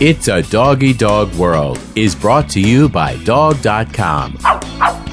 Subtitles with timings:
[0.00, 4.38] It's a Doggy Dog World is brought to you by Dog.com.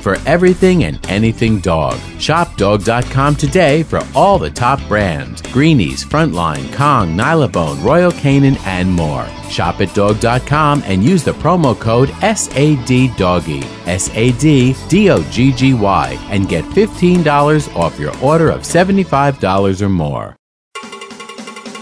[0.02, 6.74] For everything and anything dog, shop Dog.com today for all the top brands Greenies, Frontline,
[6.74, 9.28] Kong, Nylabone, Royal Canin, and more.
[9.50, 15.52] Shop at Dog.com and use the promo code SADDOGGY, S A D D O G
[15.52, 20.38] G Y, and get $15 off your order of $75 or more.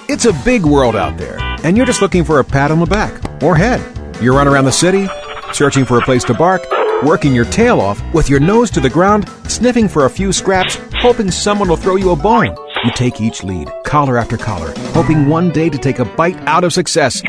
[0.10, 2.86] It's a big world out there, and you're just looking for a pat on the
[2.86, 3.82] back or head.
[4.22, 5.08] You run around the city,
[5.52, 6.64] searching for a place to bark,
[7.04, 10.78] working your tail off with your nose to the ground, sniffing for a few scraps,
[10.94, 12.56] hoping someone will throw you a bone.
[12.84, 16.64] You take each lead, collar after collar, hoping one day to take a bite out
[16.64, 17.24] of success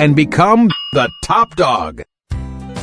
[0.00, 2.02] and become the top dog.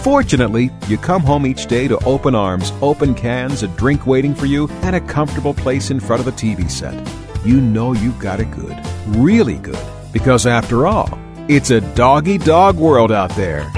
[0.03, 4.45] Fortunately, you come home each day to open arms, open cans, a drink waiting for
[4.45, 6.95] you, and a comfortable place in front of the TV set.
[7.43, 9.75] You know you've got it good, really good,
[10.11, 11.09] because after all,
[11.47, 13.71] it's a doggy dog world out there.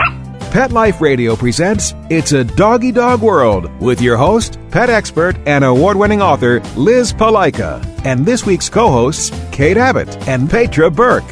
[0.51, 5.63] Pet Life Radio presents It's a Doggy Dog World with your host, pet expert, and
[5.63, 11.31] award winning author Liz Palika, and this week's co hosts, Kate Abbott and Petra Burke.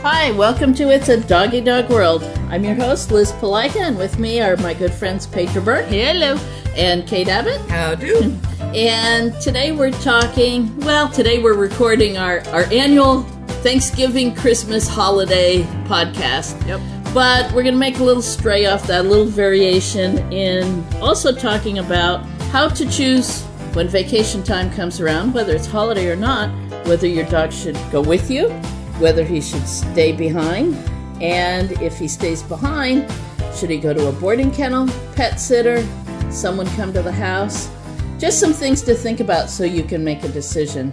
[0.00, 2.24] Hi, welcome to It's a Doggy Dog World.
[2.48, 5.84] I'm your host, Liz Palika, and with me are my good friends Petra Burke.
[5.84, 6.36] Hello.
[6.74, 7.60] And Kate Abbott.
[7.68, 8.34] How do?
[8.74, 13.22] And today we're talking, well, today we're recording our, our annual
[13.64, 16.54] Thanksgiving Christmas holiday podcast.
[16.66, 16.82] Yep.
[17.14, 21.34] But we're going to make a little stray off that, a little variation in also
[21.34, 26.50] talking about how to choose when vacation time comes around, whether it's holiday or not,
[26.86, 28.50] whether your dog should go with you,
[28.98, 30.74] whether he should stay behind,
[31.22, 33.10] and if he stays behind,
[33.54, 35.82] should he go to a boarding kennel, pet sitter,
[36.30, 37.70] someone come to the house?
[38.18, 40.92] Just some things to think about so you can make a decision.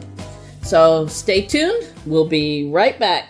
[0.63, 1.87] So stay tuned.
[2.05, 3.29] We'll be right back.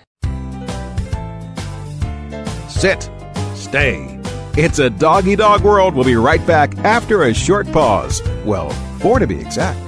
[2.70, 3.10] Sit,
[3.56, 4.20] stay.
[4.58, 5.96] It's a doggy dog world.
[5.96, 8.22] We'll be right back after a short pause.
[8.46, 9.80] Well, four to be exact.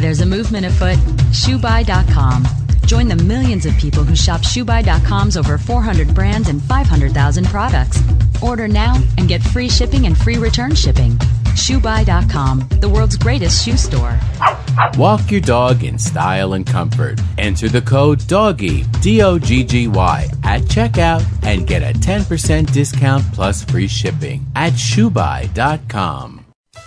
[0.00, 0.98] There's a movement afoot.
[1.30, 2.59] ShoeBuy.com.
[2.90, 8.02] Join the millions of people who shop ShoeBuy.com's over 400 brands and 500,000 products.
[8.42, 11.12] Order now and get free shipping and free return shipping.
[11.54, 14.18] ShoeBuy.com, the world's greatest shoe store.
[14.98, 17.20] Walk your dog in style and comfort.
[17.38, 22.72] Enter the code DOGGY, D O G G Y, at checkout and get a 10%
[22.72, 26.39] discount plus free shipping at shoebuy.com.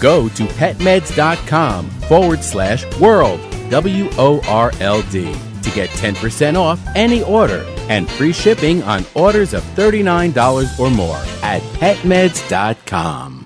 [0.00, 5.32] Go to petmeds.com forward slash world, W O R L D,
[5.62, 11.20] to get 10% off any order and free shipping on orders of $39 or more
[11.42, 13.37] at petmeds.com.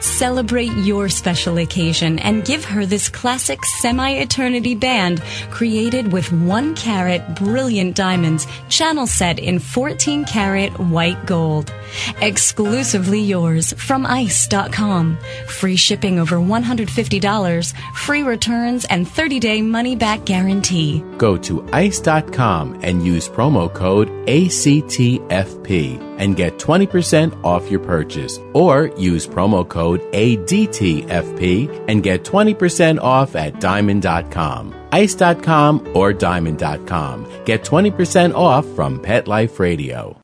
[0.00, 6.74] Celebrate your special occasion and give her this classic semi eternity band created with one
[6.74, 11.72] carat brilliant diamonds, channel set in 14 karat white gold.
[12.20, 15.18] Exclusively yours from ICE.com.
[15.48, 21.02] Free shipping over $150, free returns, and 30 day money back guarantee.
[21.16, 28.38] Go to ice.com and use promo code ACTFP and get 20% off your purchase.
[28.54, 34.74] Or use promo code ADTFP and get 20% off at diamond.com.
[34.92, 37.44] Ice.com or diamond.com.
[37.44, 40.16] Get 20% off from Pet Life Radio.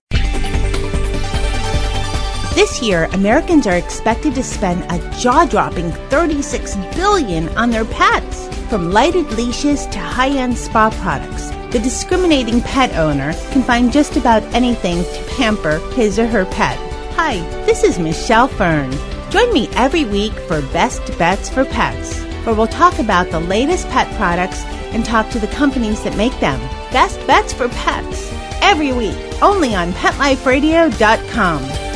[2.54, 8.46] This year, Americans are expected to spend a jaw-dropping 36 billion on their pets.
[8.68, 14.42] From lighted leashes to high-end spa products, the discriminating pet owner can find just about
[14.54, 16.76] anything to pamper his or her pet.
[17.14, 18.92] Hi, this is Michelle Fern.
[19.30, 23.88] Join me every week for Best Bets for Pets, where we'll talk about the latest
[23.88, 26.60] pet products and talk to the companies that make them.
[26.92, 28.30] Best Bets for Pets,
[28.60, 31.91] every week, only on PetLifeRadio.com.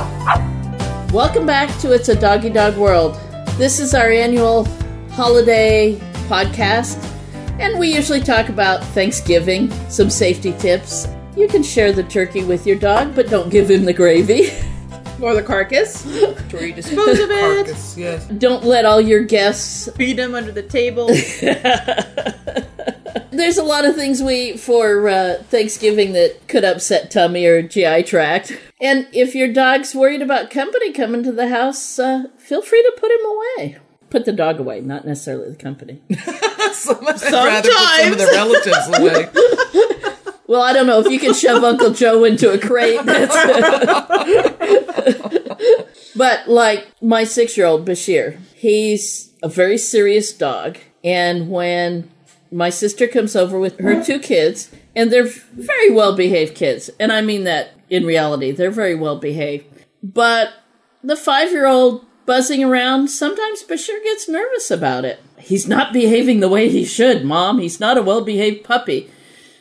[1.10, 3.16] Welcome back to It's a Doggy Dog World.
[3.58, 4.66] This is our annual
[5.10, 5.96] holiday
[6.28, 7.12] podcast,
[7.58, 11.06] and we usually talk about Thanksgiving, some safety tips.
[11.37, 14.50] You can share the turkey with your dog, but don't give him the gravy.
[15.20, 16.04] Or the carcass.
[16.50, 17.38] Where you dispose of it.
[17.38, 18.26] Carcass, yes.
[18.26, 21.06] Don't let all your guests Feed him under the table.
[23.31, 27.62] There's a lot of things we eat for uh, Thanksgiving that could upset tummy or
[27.62, 28.58] GI tract.
[28.81, 32.93] And if your dog's worried about company coming to the house, uh, feel free to
[32.98, 33.78] put him away.
[34.12, 36.03] Put the dog away, not necessarily the company.
[36.73, 39.29] Some, I'd rather put some of the relatives away.
[40.49, 43.00] Well, I don't know if you can shove Uncle Joe into a crate.
[46.14, 52.11] But like my six-year-old Bashir, he's a very serious dog, and when
[52.50, 57.23] my sister comes over with her two kids, and they're very well-behaved kids, and I
[57.23, 59.65] mean that in reality, they're very well-behaved.
[60.03, 60.50] But
[61.03, 65.20] the five-year-old buzzing around, sometimes Bashir gets nervous about it.
[65.38, 67.58] He's not behaving the way he should, Mom.
[67.58, 69.10] He's not a well-behaved puppy.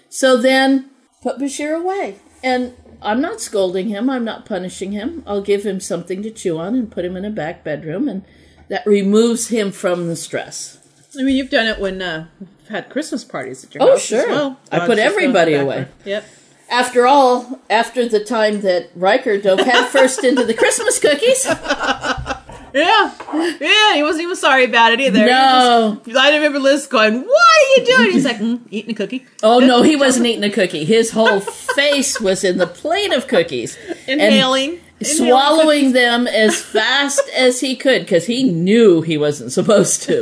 [0.09, 0.89] So then
[1.21, 2.17] put Bashir away.
[2.43, 5.23] And I'm not scolding him, I'm not punishing him.
[5.25, 8.23] I'll give him something to chew on and put him in a back bedroom, and
[8.67, 10.77] that removes him from the stress.
[11.19, 12.27] I mean, you've done it when uh,
[12.69, 14.21] had Christmas parties at your Oh, house sure.
[14.21, 14.59] as well.
[14.71, 15.87] I put just go in the everybody away.
[16.05, 16.25] Yep.
[16.69, 21.45] After all, after the time that Riker dove headfirst into the Christmas cookies,
[22.73, 23.13] Yeah.
[23.59, 25.25] Yeah, he wasn't even sorry about it either.
[25.25, 26.01] No.
[26.05, 28.11] Just- I remember Liz going, What are you doing?
[28.11, 29.25] He's like, mm, eating a cookie.
[29.43, 30.85] oh no, he wasn't eating a cookie.
[30.85, 33.77] His whole face was in the plate of cookies.
[34.07, 34.71] And Inhaling.
[34.71, 40.21] inhaling swallowing them as fast as he could because he knew he wasn't supposed to.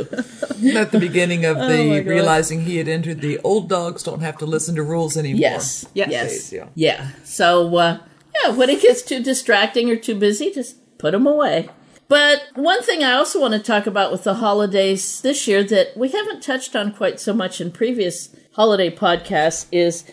[0.74, 2.06] At the beginning of the God.
[2.06, 5.40] realizing he had entered the old dogs don't have to listen to rules anymore.
[5.40, 5.86] Yes.
[5.94, 6.10] Yes.
[6.10, 6.52] Yes.
[6.52, 6.66] Yeah.
[6.74, 7.08] Yeah.
[7.24, 7.98] So, uh,
[8.42, 11.68] yeah, when it gets too distracting or too busy, just put them away.
[12.10, 15.96] But one thing I also want to talk about with the holidays this year that
[15.96, 20.04] we haven't touched on quite so much in previous holiday podcasts is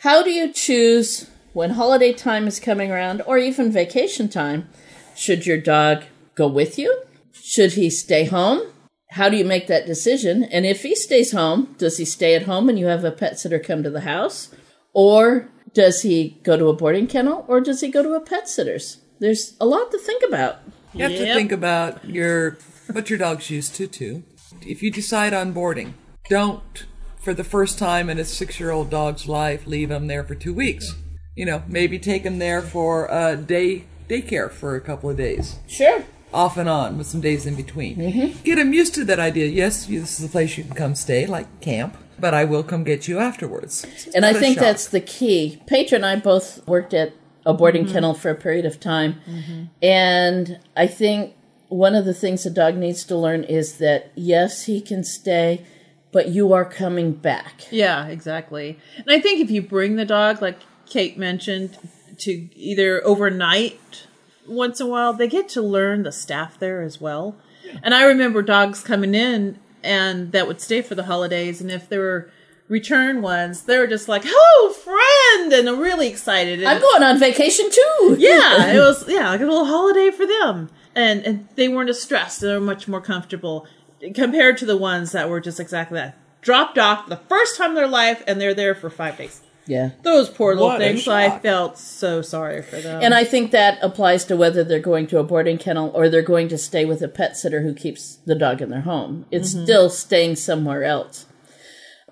[0.00, 4.68] how do you choose when holiday time is coming around or even vacation time?
[5.14, 6.02] Should your dog
[6.34, 7.04] go with you?
[7.30, 8.72] Should he stay home?
[9.10, 10.42] How do you make that decision?
[10.42, 13.38] And if he stays home, does he stay at home and you have a pet
[13.38, 14.52] sitter come to the house?
[14.92, 18.48] Or does he go to a boarding kennel or does he go to a pet
[18.48, 19.02] sitter's?
[19.20, 20.56] There's a lot to think about.
[20.94, 21.36] You have to Yep.
[21.36, 22.56] think about your
[22.92, 24.22] what your dog's used to too.
[24.66, 25.94] If you decide on boarding,
[26.28, 26.84] don't
[27.20, 30.94] for the first time in a six-year-old dog's life leave him there for two weeks.
[31.34, 35.56] You know, maybe take him there for a day daycare for a couple of days,
[35.66, 36.04] Sure.
[36.32, 37.96] off and on, with some days in between.
[37.96, 38.42] Mm-hmm.
[38.44, 39.46] Get him used to that idea.
[39.46, 42.62] Yes, you- this is a place you can come stay, like camp, but I will
[42.62, 43.84] come get you afterwards.
[43.84, 44.62] It's And I not a think shock.
[44.64, 45.60] that's the key.
[45.66, 47.14] Petra and I both worked at
[47.46, 47.92] a boarding mm-hmm.
[47.92, 49.20] kennel for a period of time.
[49.28, 49.64] Mm-hmm.
[49.82, 51.34] And I think
[51.68, 55.64] one of the things a dog needs to learn is that yes, he can stay,
[56.12, 57.66] but you are coming back.
[57.70, 58.78] Yeah, exactly.
[58.96, 61.76] And I think if you bring the dog, like Kate mentioned,
[62.18, 64.06] to either overnight
[64.46, 67.36] once in a while, they get to learn the staff there as well.
[67.82, 71.60] And I remember dogs coming in and that would stay for the holidays.
[71.60, 72.30] And if there were
[72.68, 76.60] return ones, they were just like, "Oh, friend!" and they're really excited.
[76.60, 78.16] And I'm going on vacation too.
[78.18, 82.02] yeah, it was yeah like a little holiday for them, and and they weren't as
[82.02, 82.40] stressed.
[82.40, 83.66] They were much more comfortable
[84.14, 87.76] compared to the ones that were just exactly that dropped off the first time in
[87.76, 89.40] their life, and they're there for five days.
[89.66, 89.90] Yeah.
[90.02, 91.08] Those poor little What things.
[91.08, 93.02] I felt so sorry for them.
[93.02, 96.20] And I think that applies to whether they're going to a boarding kennel or they're
[96.20, 99.24] going to stay with a pet sitter who keeps the dog in their home.
[99.30, 99.64] It's mm-hmm.
[99.64, 101.26] still staying somewhere else.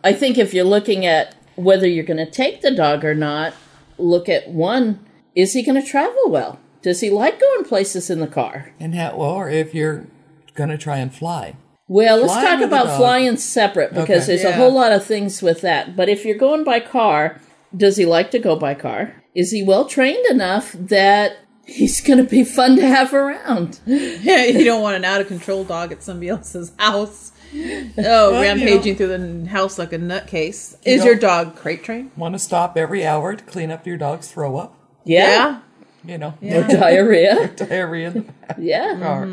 [0.05, 3.55] I think if you're looking at whether you're going to take the dog or not,
[3.99, 5.05] look at one
[5.35, 6.59] is he going to travel well?
[6.83, 8.73] Does he like going places in the car?
[8.81, 10.07] and how or if you're
[10.55, 11.55] gonna try and fly.
[11.89, 14.37] Well, let's talk about flying separate because Okay.
[14.37, 15.97] there's a whole lot of things with that.
[15.97, 17.41] But if you're going by car,
[17.77, 19.15] does he like to go by car?
[19.35, 23.81] Is he well trained enough that he's going to be fun to have around?
[23.87, 27.32] yeah, you don't want an out of control dog at somebody else's house.
[27.55, 29.09] Oh, Well, you rampaging through
[29.43, 30.77] the house like a nutcase.
[30.85, 32.11] Is know- your dog crate trained?
[32.17, 34.75] Want to stop every hour to clean up your dog's throw up?
[35.05, 35.61] Yeah.
[36.05, 37.49] You know, Or diarrhea.
[37.57, 38.99] diarrhea in the Yeah.
[39.01, 39.27] car.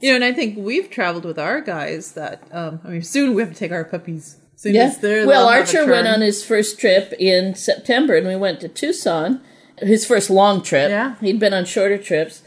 [0.00, 3.34] You know, and I think we've traveled with our guys that, um, I mean, soon
[3.34, 4.36] we have to take our puppies.
[4.56, 4.84] Soon Yeah.
[4.84, 8.26] as they're Well, they'll have a Archer went on his first trip in September and
[8.26, 9.40] we went to Tucson.
[9.80, 10.90] His first long trip.
[10.90, 11.14] Yeah.
[11.20, 12.42] He'd been on shorter trips.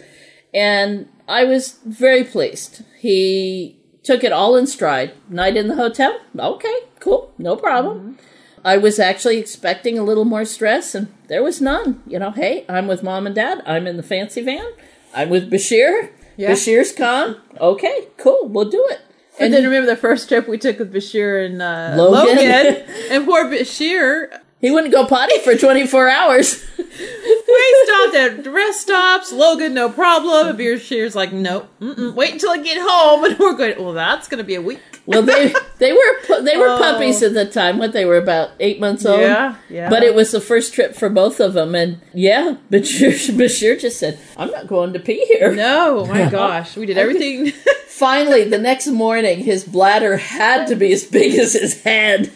[0.54, 2.84] And I was very pleased.
[3.00, 5.13] He took it all in stride.
[5.29, 6.20] Night in the hotel?
[6.38, 8.17] Okay, cool, no problem.
[8.63, 12.03] I was actually expecting a little more stress, and there was none.
[12.05, 13.63] You know, hey, I'm with mom and dad.
[13.65, 14.67] I'm in the fancy van.
[15.13, 16.10] I'm with Bashir.
[16.38, 16.51] Yeah.
[16.51, 17.38] Bashir's calm.
[17.60, 19.01] Okay, cool, we'll do it.
[19.39, 22.36] And then remember the first trip we took with Bashir and uh, Logan.
[22.36, 22.84] Logan.
[23.12, 26.63] and poor Bashir, He wouldn't go potty for 24 hours.
[27.53, 29.31] we stopped at rest stops.
[29.31, 30.48] Logan, no problem.
[30.48, 33.25] And Bashir's like, no, mm-mm, wait until I get home.
[33.25, 34.79] And we're going, well, that's going to be a week.
[35.08, 36.77] Well, they they were pu- they were Oh.
[36.77, 37.79] puppies at the time.
[37.79, 39.20] What they were about eight months old.
[39.22, 39.89] Yeah, yeah.
[39.89, 43.98] But it was the first trip for both of them, and yeah, Bashir, Bashir just
[44.00, 46.77] said, "I'm not going to pee here." No, my gosh.
[46.77, 47.51] We did everything.
[48.01, 52.31] Finally, the next morning, his bladder had to be as big as his head.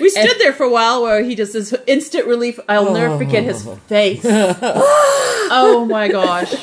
[0.00, 2.60] We stood there for a while where he just this instant relief.
[2.68, 4.20] I'll never forget his face.
[4.24, 6.54] oh my gosh.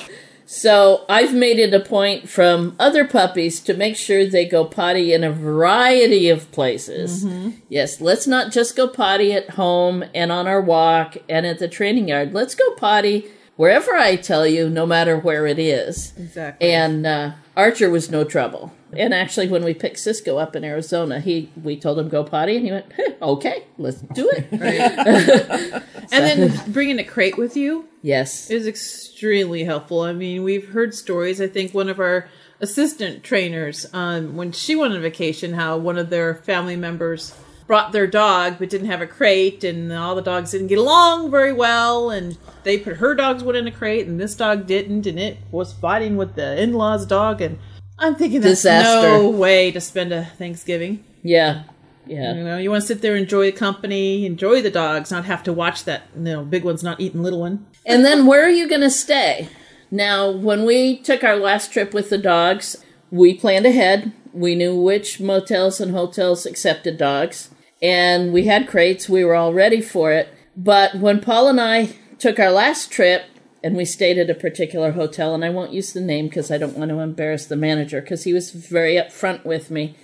[0.45, 5.12] So I've made it a point from other puppies to make sure they go potty
[5.12, 7.25] in a variety of places.
[7.67, 11.67] Yes, let's not just go potty at home and on our walk and at the
[11.67, 12.33] training yard.
[12.33, 13.25] Let's go potty
[13.57, 16.13] wherever I tell you, no matter where it is.
[16.17, 16.71] Exactly.
[16.71, 18.74] And uh, Archer was no trouble.
[18.93, 22.55] And actually, when we picked Cisco up in Arizona, he we told him go potty,
[22.57, 27.88] and he went, "Huh, "Okay, let's do it." And then bringing a crate with you
[28.01, 30.01] yes, is extremely helpful.
[30.01, 31.41] I mean, we've heard stories.
[31.41, 35.97] I think one of our assistant trainers, um, when she went on vacation, how one
[35.97, 37.35] of their family members
[37.67, 41.31] brought their dog but didn't have a crate, and all the dogs didn't get along
[41.31, 45.05] very well, and they put her dog's one in a crate, and this dog didn't,
[45.07, 47.57] and it was fighting with the in-laws' dog, and
[47.98, 49.10] I'm thinking that's Disaster.
[49.10, 51.03] no way to spend a Thanksgiving.
[51.24, 51.63] yeah,
[52.05, 52.36] yeah.
[52.36, 55.25] You know, you want to sit there, and enjoy the company, enjoy the dogs, not
[55.25, 57.65] have to watch that you know big one's not eating little one.
[57.86, 59.48] And then where are you going to stay?
[59.91, 62.75] Now, when we took our last trip with the dogs,
[63.12, 64.12] we planned ahead.
[64.34, 67.50] We knew which motels and hotels accepted dogs,
[67.82, 69.10] and we had crates.
[69.10, 70.29] We were all ready for it.
[70.55, 73.25] But when Paul and I took our last trip,
[73.63, 76.60] and we stayed at a particular hotel, and I won't use the name because I
[76.60, 79.96] don't want to embarrass the manager because he was very upfront with me.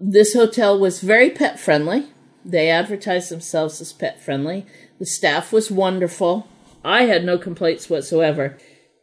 [0.00, 2.06] This hotel was very pet friendly.
[2.44, 4.66] They advertised themselves as pet friendly.
[4.98, 6.48] The staff was wonderful.
[6.84, 8.56] I had no complaints whatsoever.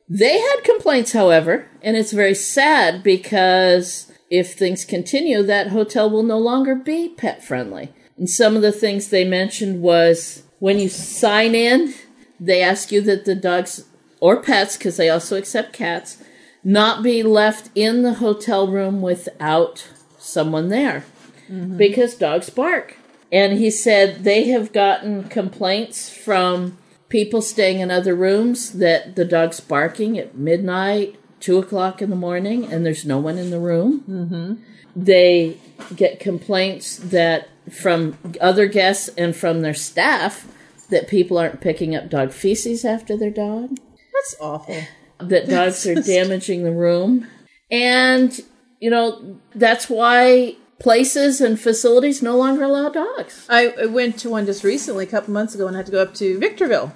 [0.10, 6.24] They had complaints, however, and it's very sad because if things continue, that hotel will
[6.24, 7.94] no longer be pet friendly.
[8.18, 11.94] And some of the things they mentioned was when you sign in,
[12.40, 13.86] they ask you that the dogs
[14.20, 16.24] or pets, because they also accept cats,
[16.64, 19.88] not be left in the hotel room without
[20.18, 21.06] someone there
[21.48, 21.78] mm-hmm.
[21.78, 22.98] because dogs bark.
[23.32, 29.26] And he said they have gotten complaints from people staying in other rooms that the
[29.26, 33.60] dog's barking at midnight, two o'clock in the morning, and there's no one in the
[33.60, 34.02] room.
[34.10, 34.54] Mm-hmm.
[34.96, 35.58] They
[35.96, 40.48] get complaints that from other guests and from their staff
[40.90, 43.78] that people aren't picking up dog feces after their dog
[44.14, 44.84] That's awful.
[45.20, 47.28] that dogs are damaging the room.
[47.72, 48.40] And,
[48.80, 53.46] you know, that's why places and facilities no longer allow dogs.
[53.50, 55.92] I, I went to one just recently, a couple months ago, and I had to
[55.92, 56.94] go up to Victorville.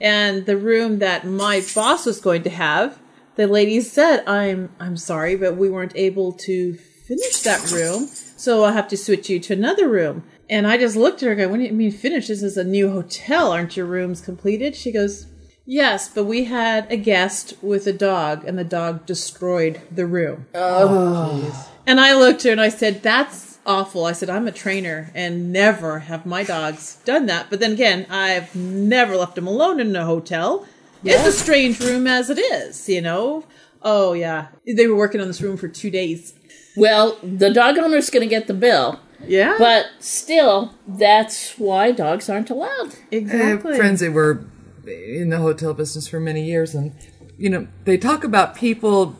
[0.00, 2.98] And the room that my boss was going to have,
[3.36, 8.64] the lady said, "I'm I'm sorry, but we weren't able to finish that room, so
[8.64, 11.50] I'll have to switch you to another room." And I just looked at her, going,
[11.50, 12.28] "What do you mean finish?
[12.28, 13.52] This is a new hotel.
[13.52, 15.26] Aren't your rooms completed?" She goes,
[15.64, 20.46] "Yes, but we had a guest with a dog, and the dog destroyed the room."
[20.54, 24.04] Oh, and I looked at her and I said, That's awful.
[24.04, 27.46] I said, I'm a trainer and never have my dogs done that.
[27.48, 30.66] But then again, I've never left them alone in a hotel.
[31.06, 33.44] It's a strange room as it is, you know?
[33.82, 34.48] Oh, yeah.
[34.66, 36.34] They were working on this room for two days.
[36.76, 39.00] Well, the dog owner's going to get the bill.
[39.24, 39.56] Yeah.
[39.58, 42.94] But still, that's why dogs aren't allowed.
[43.12, 43.74] I have exactly.
[43.74, 44.44] Uh, friends that were
[44.86, 46.92] in the hotel business for many years, and
[47.38, 49.16] you know they talk about people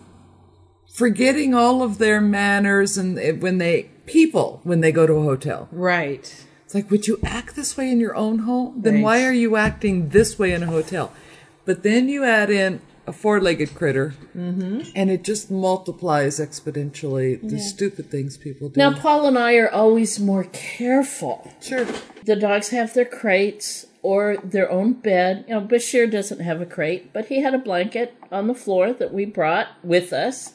[0.94, 5.22] forgetting all of their manners and uh, when they people when they go to a
[5.22, 5.68] hotel.
[5.72, 6.44] Right.
[6.64, 8.82] It's like, would you act this way in your own home?
[8.82, 9.02] Then Right.
[9.02, 11.12] why are you acting this way in a hotel?
[11.66, 14.80] But then you add in a four-legged critter, Mm-hmm.
[14.96, 18.78] and it just multiplies exponentially the stupid things people do.
[18.78, 21.52] Now, Paul and I are always more careful.
[21.60, 21.86] sure.
[22.24, 25.44] The dogs have their crates or their own bed.
[25.48, 28.92] You know, Bashir doesn't have a crate, but he had a blanket on the floor
[28.92, 30.52] that we brought with us.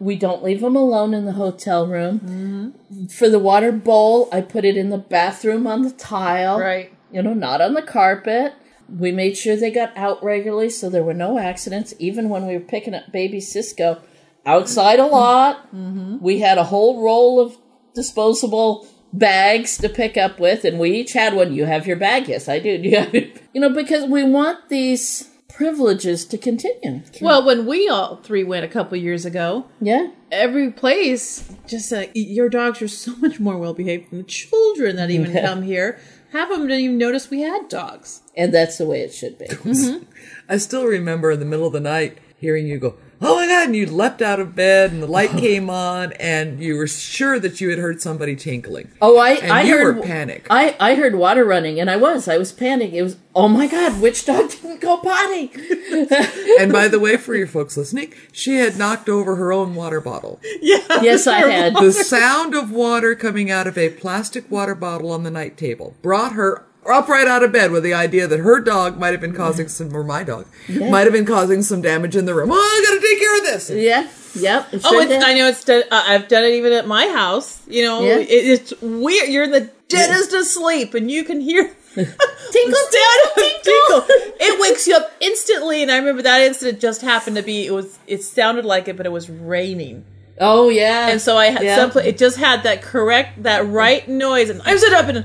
[0.00, 2.74] We don't leave them alone in the hotel room.
[3.10, 6.58] For the water bowl, I put it in the bathroom on the tile.
[6.58, 6.92] Right.
[7.12, 8.54] You know, not on the carpet.
[8.88, 11.94] We made sure they got out regularly so there were no accidents.
[11.98, 14.00] Even when we were picking up baby Cisco,
[14.46, 15.68] outside a lot.
[15.72, 17.56] We had a whole roll of
[17.94, 21.54] disposable bags to pick up with, and we each had one.
[21.54, 22.70] You have your bag, yes, I do.
[22.82, 27.00] You have, you know, because we want these privileges to continue.
[27.20, 32.06] Well, when we all three went a couple years ago, Yeah, every place just uh,
[32.14, 35.46] your dogs are so much more well behaved than the children that even Yeah.
[35.46, 35.98] come here.
[36.34, 38.22] Half of them didn't even notice we had dogs.
[38.36, 39.46] and that's the way it should be.
[40.48, 43.66] I still remember in the middle of the night hearing you go, "Oh my god!"
[43.66, 47.38] and you leapt out of bed, and the light came on, and you were sure
[47.38, 48.90] that you had heard somebody tinkling.
[49.00, 50.46] Oh, I, And I you heard were panic.
[50.50, 52.92] I, I heard water running, and I was, I was panicking.
[52.92, 55.50] It was, oh my god, which dog didn't go potty?
[56.60, 60.00] and by the way, for your folks listening, she had knocked over her own water
[60.00, 60.40] bottle.
[60.60, 61.74] yes, I had.
[61.74, 65.96] The sound of water coming out of a plastic water bottle on the night table
[66.02, 69.20] brought her up right out of bed with the idea that her dog might have
[69.20, 72.50] been causing some, or my dog, might have been causing some damage in the room.
[72.52, 73.70] Oh, I gotta take care of this.
[73.70, 74.72] Yeah, yep.
[74.72, 75.24] it Oh, it's.
[75.24, 75.82] I know it's done.
[75.90, 77.60] Uh, I've done it even at my house.
[77.66, 78.16] You know, Yeah.
[78.18, 79.28] it, it's weird.
[79.28, 81.64] You're in the deadest of sleep, and you can hear
[81.94, 82.12] Tinkle,
[82.54, 84.04] Instead tinkle, tinkle,
[84.40, 85.82] it wakes you up instantly.
[85.82, 87.66] And I remember that incident just happened to be.
[87.66, 87.98] It was.
[88.06, 90.04] It sounded like it, but it was raining.
[90.40, 91.08] Oh yeah.
[91.10, 91.76] And so I had Yeah.
[91.76, 91.90] some.
[91.92, 95.24] pla- It just had that correct, that right noise, and I stood up and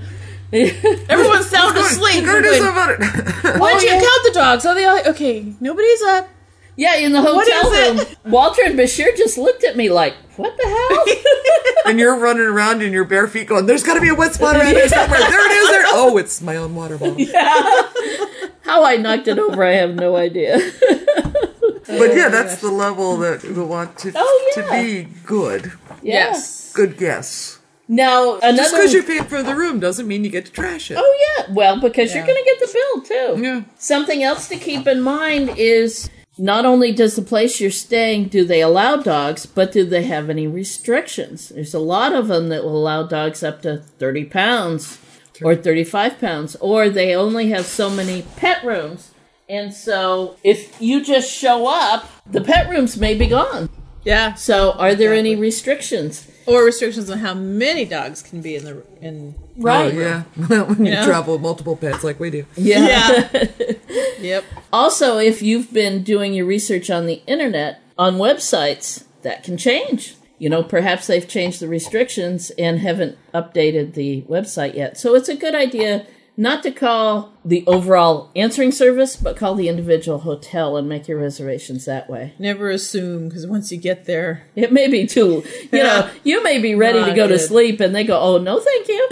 [1.09, 2.25] everyone's sound asleep.
[2.25, 3.59] Go We're do going, about it.
[3.59, 3.99] Why don't you yeah.
[3.99, 4.65] count the dogs?
[4.65, 5.53] Are they all okay.
[5.59, 6.27] Nobody's up.
[6.75, 10.57] yeah, in the hotel is room, Walter and Bashir just looked at me like, "What
[10.57, 11.05] the hell?"
[11.85, 14.55] and you're running around in your bare feet going, there's gotta be a wet spot
[14.55, 15.19] around here somewhere.
[15.19, 15.83] There it is there.
[15.87, 17.19] Oh, it's my own water bottle.
[17.19, 17.83] Yeah.
[18.61, 20.59] How I knocked it over, I have no idea.
[21.87, 25.71] But yeah, oh, that's the level that we want to, Oh, to be good.
[26.03, 26.71] Yes.
[26.73, 27.58] Good guess.
[27.91, 28.55] Now another.
[28.55, 30.97] Just because you paid for the room doesn't mean you get to trash it.
[30.99, 33.41] Oh yeah, well because you're going to get the bill too.
[33.41, 33.63] Yeah.
[33.79, 38.45] Something else to keep in mind is not only does the place you're staying do
[38.45, 41.49] they allow dogs, but do they have any restrictions?
[41.49, 44.99] There's a lot of them that will allow dogs up to 30 pounds
[45.41, 49.11] or 35 pounds, or they only have so many pet rooms.
[49.47, 53.68] And so if you just show up, the pet rooms may be gone.
[54.03, 54.33] Yeah.
[54.35, 56.27] So are there any restrictions?
[56.45, 59.35] Or restrictions on how many dogs can be in the in.
[59.37, 59.93] Oh, Right.
[59.93, 60.23] yeah.
[60.47, 61.05] when you Yeah.
[61.05, 62.45] travel with multiple pets like we do.
[62.55, 63.29] Yeah.
[64.19, 64.43] yep.
[64.73, 70.15] Also, if you've been doing your research on the internet, on websites, that can change.
[70.39, 74.97] You know, perhaps they've changed the restrictions and haven't updated the website yet.
[74.97, 76.05] So it's a good idea
[76.39, 81.19] not to call the overall answering service, but call the individual hotel and make your
[81.19, 82.33] reservations that way.
[82.39, 86.57] Never assume because once you get there, It may be too, you know, you may
[86.59, 89.07] be ready to Not go to sleep and they go, oh, no, thank you.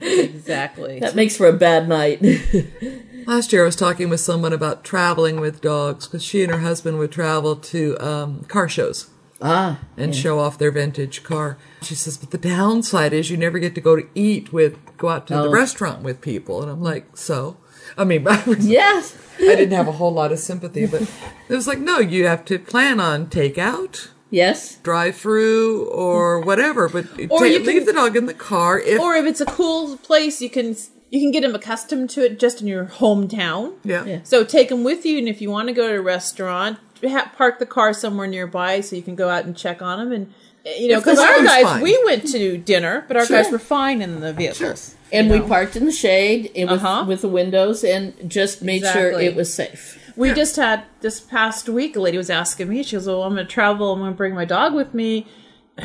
[0.00, 1.00] exactly.
[1.00, 2.22] that makes for a bad night.
[3.26, 6.60] Last year I was talking with someone about traveling with dogs because she and her
[6.60, 9.10] husband would travel to um, car shows.
[9.40, 11.56] Ah, and show off their vintage car.
[11.82, 15.08] She says, but the downside is you never get to go to eat with, go
[15.08, 15.50] out to the Oh.
[15.50, 16.62] restaurant with people.
[16.62, 17.56] And I'm like, so?
[17.96, 19.16] I mean, I yes.
[19.40, 22.44] I didn't have a whole lot of sympathy, but it was like, no, you have
[22.46, 24.76] to plan on takeout, Yes.
[24.82, 26.88] drive through, or whatever.
[26.88, 28.78] But Or you leave can- the dog in the car.
[28.78, 30.76] If or if it's a cool place, you can
[31.10, 33.72] you can get him accustomed to it just in your hometown.
[33.82, 34.04] yeah.
[34.04, 34.18] Yeah.
[34.24, 37.30] So take him with you, and if you want to go to a restaurant, ha-
[37.36, 40.12] park the car somewhere nearby so you can go out and check on them.
[40.12, 40.34] And
[40.66, 41.82] uh, you know, because our guys, fine.
[41.82, 43.42] we went to dinner, but our Sure.
[43.42, 44.94] guys were fine in the vehicles.
[45.12, 47.04] And we parked in the shade with, Uh-huh.
[47.08, 49.96] with the windows and just made sure it was safe.
[50.16, 51.94] We just had this past week.
[51.96, 52.82] A lady was asking me.
[52.82, 53.92] She goes, "Oh, I'm going to travel.
[53.92, 55.26] I'm going to bring my dog with me.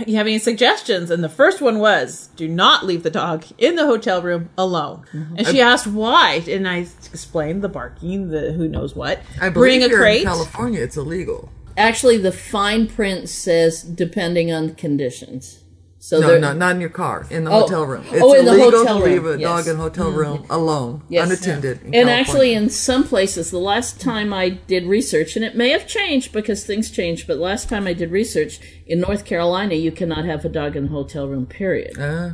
[0.07, 3.75] You have any suggestions?" And the first one was, "Do not leave the dog in
[3.75, 5.35] the hotel room alone." Mm-hmm.
[5.37, 6.77] And she asked why, and I
[7.11, 9.21] explained the barking, the who knows what.
[9.39, 10.21] I bring believe a crate.
[10.21, 11.51] in California it's illegal.
[11.75, 15.62] Actually, the fine print says depending on conditions.
[16.05, 17.25] So No, no, not in your car.
[17.29, 17.61] In the Oh.
[17.61, 18.03] hotel room.
[18.11, 19.47] It's Oh, in the illegal hotel to leave room, a yes.
[19.49, 21.27] dog in a hotel room alone, Yes.
[21.27, 21.77] unattended.
[21.79, 22.13] in And California.
[22.19, 26.33] actually, in some places, the last time I did research, and it may have changed
[26.33, 30.43] because things change, but last time I did research in North Carolina, you cannot have
[30.43, 31.45] a dog in the hotel room.
[31.45, 31.97] Period.
[31.97, 32.31] Uh,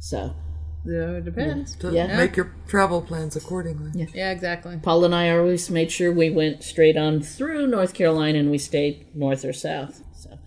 [0.00, 0.32] So
[0.84, 1.76] Yeah, it depends.
[1.76, 2.16] to Yeah.
[2.16, 3.92] make your travel plans accordingly.
[3.94, 4.06] Yeah.
[4.12, 4.80] Yeah, exactly.
[4.82, 8.58] Paul and I always made sure we went straight on through North Carolina and we
[8.58, 10.02] stayed north or south.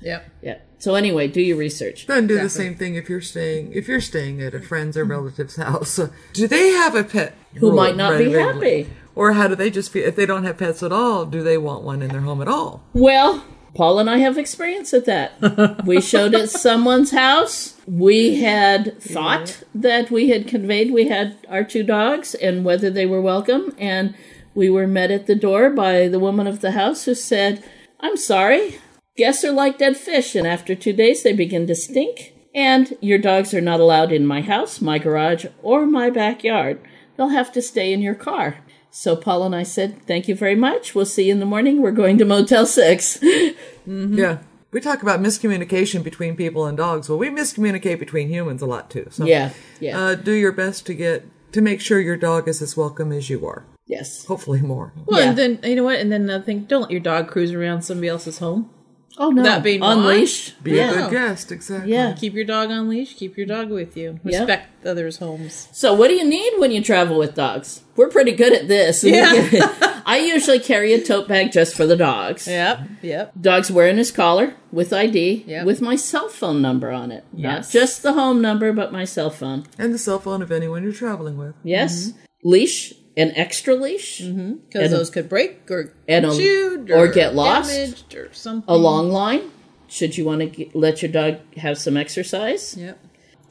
[0.06, 0.30] So Yep.
[0.44, 0.58] yeah.
[0.78, 2.06] So anyway, do your research.
[2.06, 5.04] Then do the same thing if you're staying if you're staying at a friend's or
[5.04, 6.00] relative's house.
[6.34, 8.84] Do they have a pet Who rule might not be regularly?
[8.84, 8.94] happy.
[9.15, 11.26] Or how do they just feel if they don't have pets at all?
[11.26, 12.84] Do they want one in their home at all?
[12.94, 15.84] Well, Paul and I have experience at that.
[15.86, 17.76] we showed at someone's house.
[17.88, 23.06] We had thought that we had conveyed we had our two dogs and whether they
[23.06, 23.74] were welcome.
[23.80, 24.13] And
[24.54, 27.63] we were met at the door by the woman of the house who said,
[28.02, 28.78] I'm sorry,
[29.17, 32.34] Guests are like dead fish, and after two days they begin to stink.
[32.54, 36.80] And your dogs are not allowed in my house, my garage, or my backyard.
[37.17, 38.60] They'll have to stay in your car.
[38.89, 40.95] So Paul and I said, Thank you very much.
[40.95, 41.82] We'll see you in the morning.
[41.82, 43.19] We're going to Motel 6.
[43.88, 44.39] Yeah.
[44.71, 47.08] We talk about miscommunication between people and dogs.
[47.08, 49.08] Well, we miscommunicate between humans a lot too.
[49.12, 49.97] So, Yeah, yeah.
[49.97, 51.23] Uh, do your best to get
[51.54, 53.65] to make sure your dog is as welcome as you are.
[53.86, 54.25] yes.
[54.25, 54.91] Hopefully, more.
[55.06, 55.30] Well, Yeah.
[55.30, 55.99] and then you know what?
[55.99, 58.69] And then another thing: don't let your dog cruise around somebody else's home.
[59.17, 59.43] Oh, no.
[59.43, 60.62] That being Unleashed.
[60.63, 60.91] Be yeah.
[60.91, 61.51] a good guest.
[61.51, 61.91] Exactly.
[61.91, 62.13] Yeah.
[62.13, 63.15] Keep your dog on leash.
[63.15, 64.19] Keep your dog with you.
[64.23, 64.39] Yeah.
[64.39, 65.69] Respect others' homes.
[65.71, 67.82] So, what do you need when you travel with dogs?
[67.95, 69.04] We're pretty good at this.
[69.04, 70.01] Yeah.
[70.06, 72.47] I usually carry a tote bag just for the dogs.
[72.47, 72.80] Yep.
[73.01, 73.34] Yep.
[73.39, 75.65] Dog's wearing his collar with ID Yep.
[75.65, 77.23] with my cell phone number on it.
[77.34, 79.65] Not just the home number, but my cell phone.
[79.80, 81.56] And the cell phone of anyone you're traveling with.
[81.63, 82.10] Yes.
[82.10, 82.19] Mm-hmm.
[82.43, 84.32] Leash, an extra leash, Because
[84.75, 87.69] And- those could break or and chewed or get lost.
[87.71, 88.65] damaged or something.
[88.67, 89.51] a long line.
[89.88, 92.75] Should you want to get, let your dog have some exercise?
[92.78, 92.97] Yep.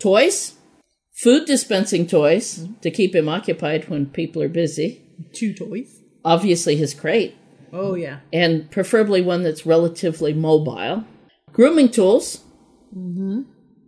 [0.00, 0.54] Toys,
[1.22, 5.00] food dispensing toys to keep him occupied when people are busy.
[5.32, 6.00] Two toys.
[6.24, 7.36] Obviously, his crate.
[7.72, 8.20] Oh yeah.
[8.32, 11.04] and preferably one that's relatively mobile.
[11.52, 12.40] Grooming tools,
[12.92, 13.42] Hmm.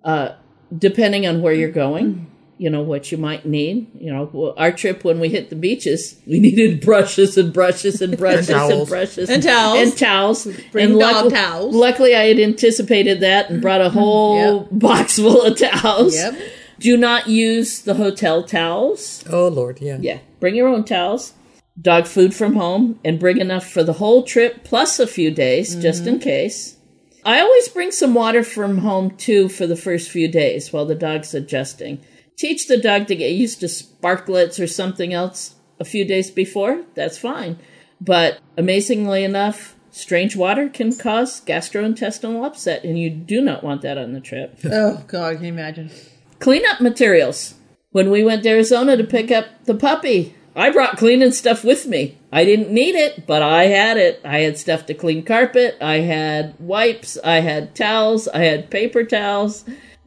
[0.04, 0.30] uh,
[0.76, 2.26] depending on where you're going,
[2.58, 3.86] you know what you might need.
[3.98, 8.16] You know, our trip when we hit the beaches, we needed brushes and brushes and
[8.16, 8.88] brushes and, towels.
[8.88, 9.78] brushes And towels.
[9.78, 10.48] and towels.
[10.72, 11.74] Bring and dog luckily, towels.
[11.74, 13.98] Luckily, I had anticipated that and brought a mm-hmm.
[13.98, 16.14] whole box full of towels.
[16.14, 16.38] Yep.
[16.78, 19.24] Do not use the hotel towels.
[19.30, 19.98] Oh Lord, yeah.
[20.00, 21.32] Yeah, bring your own towels.
[21.80, 25.74] Dog food from home and bring enough for the whole trip plus a few days
[25.76, 26.14] just mm-hmm.
[26.14, 26.76] in case.
[27.24, 30.94] I always bring some water from home too for the first few days while the
[30.94, 32.00] dog's adjusting.
[32.36, 36.84] Teach the dog to get used to Sparkletts or something else a few days before.
[36.94, 37.58] That's fine.
[38.00, 43.96] But amazingly enough, strange water can cause gastrointestinal upset and you do not want that
[43.96, 44.58] on the trip.
[44.64, 45.90] Oh God, can you imagine?
[46.38, 47.54] Cleanup materials.
[47.90, 51.86] When we went to Arizona to pick up the puppy, I brought cleaning stuff with
[51.86, 52.18] me.
[52.30, 54.20] I didn't need it, but I had it.
[54.22, 59.04] I had stuff to clean carpet, I had wipes, I had towels, I had paper
[59.04, 59.64] towels,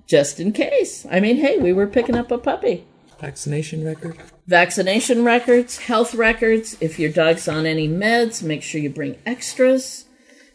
[0.10, 1.06] just in case.
[1.10, 2.86] I mean, hey, we were picking up a puppy.
[3.20, 4.18] Vaccination record.
[4.48, 6.76] Vaccination records, health records.
[6.82, 10.06] If your dog's on any meds, make sure you bring extras.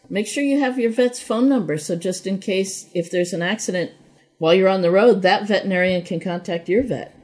[0.09, 3.41] Make sure you have your vet's phone number so just in case if there's an
[3.41, 3.91] accident
[4.37, 7.17] while you're on the road, that veterinarian can contact your vet.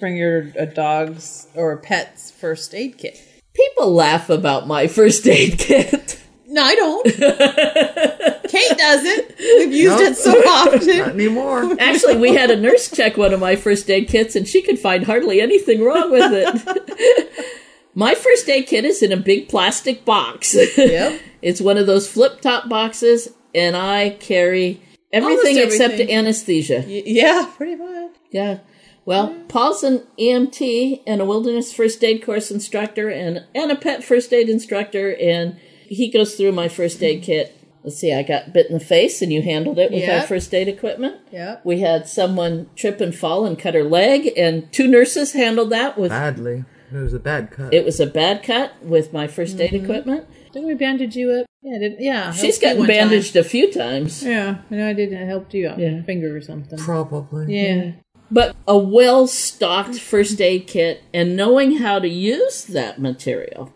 [0.00, 3.22] Bring your a dog's or a pet's first aid kit.
[3.54, 6.14] People laugh about my first aid kit.
[6.56, 7.04] No, I don't.
[8.48, 9.38] Kate doesn't.
[9.38, 10.98] We've used it so often.
[10.98, 11.76] Not anymore.
[11.78, 14.78] Actually, we had a nurse check one of my first aid kits and she could
[14.78, 17.46] find hardly anything wrong with it.
[17.94, 20.54] my first aid kit is in a big plastic box.
[20.78, 21.20] Yep.
[21.42, 24.80] it's one of those flip top boxes and I carry
[25.12, 26.84] everything, Almost except anesthesia.
[26.86, 28.12] Y- Yeah, pretty much.
[28.30, 28.58] Yeah.
[29.04, 34.02] Well, Paul's an EMT and a wilderness first aid course instructor and, and a pet
[34.02, 37.52] first aid instructor, and he goes through my first aid kit.
[37.82, 40.52] Let's see, I got bit in the face and you handled it with our first
[40.52, 41.16] aid equipment.
[41.30, 41.58] Yeah.
[41.62, 45.96] We had someone trip and fall and cut her leg, and two nurses handled that
[45.96, 46.10] with.
[46.10, 46.64] Badly.
[46.92, 47.72] It was a bad cut.
[47.72, 49.84] It was a bad cut with my 1st aid Mm-hmm.
[49.84, 50.26] equipment.
[50.52, 51.46] Didn't we bandage you up?
[51.62, 52.32] Yeah, did, yeah.
[52.32, 52.96] She's helped gotten one time.
[52.96, 54.22] bandaged a few times.
[54.22, 55.12] Yeah, I know I did.
[55.14, 55.78] I helped you out.
[55.78, 56.02] Yeah.
[56.02, 56.78] Finger or something.
[56.78, 57.56] Probably.
[57.56, 57.92] Yeah.
[58.30, 63.72] But a well stocked first aid kit and knowing how to use that material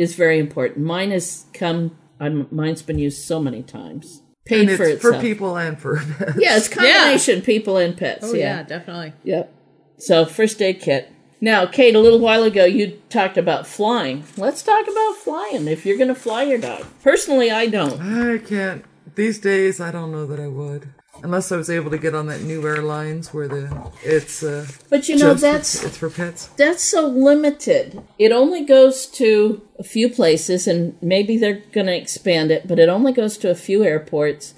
[0.00, 0.84] is very important.
[0.84, 4.22] Mine has come, I'm, mine's been used so many times.
[4.46, 5.22] Paid And for it's for itself.
[5.22, 6.32] people and for pets.
[6.38, 8.24] Yeah, it's combination people and pets.
[8.24, 8.62] Oh yeah, yeah.
[8.62, 9.12] definitely.
[9.24, 9.52] Yep.
[9.98, 11.12] So first aid kit.
[11.42, 14.24] Now, Kate, a little while ago you talked about flying.
[14.36, 15.68] Let's talk about flying.
[15.68, 18.00] If you're going to fly your dog, personally, I don't.
[18.00, 18.84] I can't.
[19.14, 20.88] These days, I don't know that I would.
[21.22, 25.08] Unless I was able to get on that new airlines where the it's uh, But
[25.08, 26.46] you know just that's it's for pets.
[26.56, 28.02] that's so limited.
[28.18, 32.78] It only goes to a few places, and maybe they're going to expand it, but
[32.78, 34.54] it only goes to a few airports.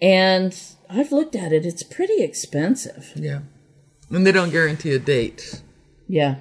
[0.00, 0.58] And
[0.90, 3.12] I've looked at it; it's pretty expensive.
[3.14, 3.40] Yeah,
[4.10, 5.62] and they don't guarantee a date.
[6.08, 6.36] Yeah.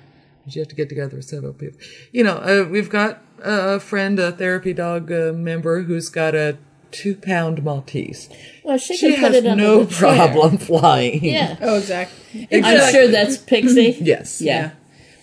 [0.48, 1.80] You have to get together with several people.
[2.12, 6.58] You know, uh, we've got a friend, a therapy dog uh, member, who's got a
[6.96, 8.30] two-pound Maltese.
[8.64, 10.16] Well, she, She can put has it no the chair.
[10.16, 11.24] problem flying.
[11.24, 11.58] Yeah.
[11.62, 12.48] Oh, exactly.
[12.52, 13.98] I'm sure that's Pixie.
[14.02, 14.42] Yes.
[14.42, 14.72] Yeah.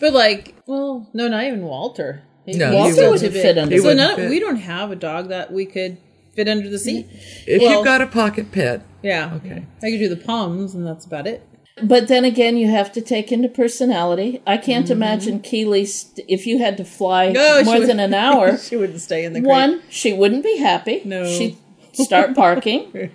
[0.00, 2.22] But like, well, no, not even Walter.
[2.46, 3.12] No, Walter wouldn't.
[3.12, 4.30] wouldn't fit under So wouldn't none, fit.
[4.30, 5.96] we don't have a dog that we could
[6.34, 7.06] fit under the seat.
[7.46, 9.32] If Well- you've got a pocket pet, Yeah.
[9.36, 9.64] Okay.
[9.82, 11.42] I could do the palms, and that's about it.
[11.82, 14.42] But then again, you have to take into personality.
[14.46, 14.92] I can't mm-hmm.
[14.92, 18.58] imagine Keely, st- if you had to fly No, she more would- than an hour,
[18.68, 19.48] she wouldn't stay in the crate.
[19.48, 21.00] one, she wouldn't be happy.
[21.04, 21.24] No.
[21.24, 21.56] She
[21.92, 23.10] start parking.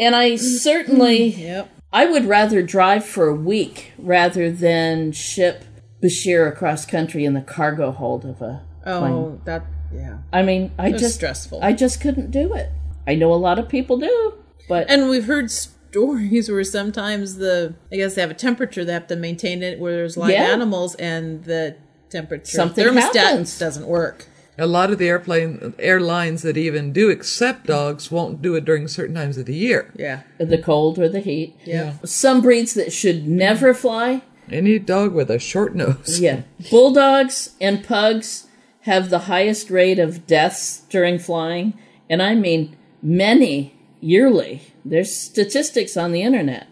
[0.00, 1.70] And I certainly, Yep.
[1.92, 5.64] I would rather drive for a week rather than ship
[6.02, 9.12] Bashir across country in the cargo hold of a oh, plane.
[9.12, 10.18] Oh, that yeah.
[10.32, 11.60] I mean, I just stressful.
[11.62, 12.70] I just couldn't do it.
[13.06, 14.34] I know a lot of people do,
[14.68, 18.92] but And we've heard stories where sometimes the I guess they have a temperature they
[18.92, 20.42] have to maintain it where there's live Yeah.
[20.52, 21.76] animals and the
[22.10, 23.58] temperature Something thermostat happens.
[23.58, 24.26] doesn't work.
[24.56, 28.86] A lot of the airplane airlines that even do accept dogs won't do it during
[28.86, 29.92] certain times of the year.
[29.96, 30.22] Yeah.
[30.38, 31.56] the cold or the heat.
[31.64, 31.94] Yeah.
[32.04, 34.22] Some breeds that should never fly.
[34.50, 36.20] Any dog with a short nose.
[36.20, 36.42] Yeah.
[36.70, 38.46] Bulldogs and pugs
[38.82, 41.72] have the highest rate of deaths during flying,
[42.10, 44.62] and I mean many yearly.
[44.84, 46.68] There's statistics on the internet.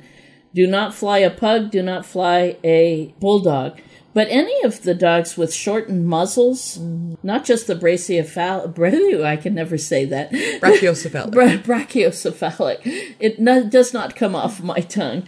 [0.54, 3.80] Do not fly a pug, do not fly a bulldog.
[4.14, 6.78] But any of the dogs with shortened muzzles,
[7.22, 10.30] not just the brachiocephalic, I can never say that.
[10.32, 11.30] Brachiocephalic.
[11.32, 13.14] Bra- brachiocephalic.
[13.18, 15.26] It no, does not come off my tongue.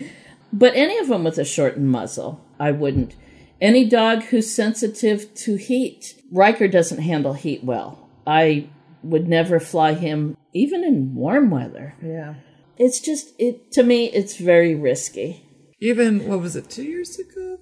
[0.53, 3.17] But any of them with a shortened muzzle, I wouldn't.
[3.61, 6.21] Any dog who's sensitive to heat.
[6.31, 8.09] Riker doesn't handle heat well.
[8.27, 8.69] I
[9.03, 11.95] would never fly him even in warm weather.
[12.03, 12.35] Yeah.
[12.79, 15.45] It's just it to me it's very risky.
[15.81, 17.59] Even what was it, two years ago?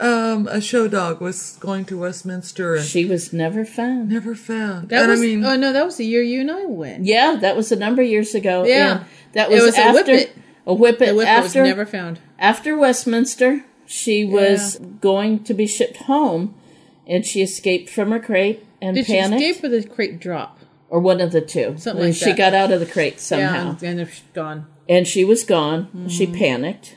[0.00, 4.10] Um, a show dog was going to Westminster and She was never found.
[4.10, 4.90] never found.
[4.90, 7.04] That and was I mean, oh no, that was the year you and I went.
[7.04, 8.64] Yeah, that was a number of years ago.
[8.64, 8.98] Yeah.
[8.98, 10.30] and that It was, was a after whippet.
[10.66, 12.20] a whippet The whip after was never found.
[12.38, 13.64] after Westminster.
[13.86, 16.54] She was going to be shipped home,
[17.06, 20.60] and she escaped from her crate and Did she panicked, escape or the crate drop?
[20.90, 21.74] or one of the two.
[21.78, 22.36] Something and like she that.
[22.36, 24.66] got out of the crate somehow, Yeah, and they're gone.
[24.88, 26.06] and she was gone.
[26.08, 26.34] She Mm-hmm.
[26.38, 26.96] panicked,